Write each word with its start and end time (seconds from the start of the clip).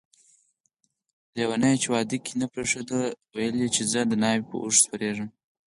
لیونی 1.33 1.73
چا 1.81 1.87
واده 1.93 2.17
کی 2.25 2.33
نه 2.41 2.45
پریښود 2.53 2.85
ده 2.89 2.99
ويل 3.35 3.55
چي 3.75 3.81
زه 3.91 3.99
دناوی 4.09 4.43
په 4.49 4.55
اوښ 4.63 4.75
سپریږم 4.85 5.29